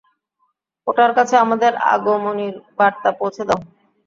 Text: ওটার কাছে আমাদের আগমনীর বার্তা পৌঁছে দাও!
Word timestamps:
ওটার 0.87 1.11
কাছে 1.17 1.35
আমাদের 1.37 1.71
আগমনীর 1.93 2.55
বার্তা 2.77 3.09
পৌঁছে 3.19 3.43
দাও! 3.47 3.59